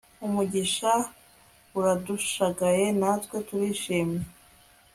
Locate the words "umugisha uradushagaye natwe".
0.25-3.35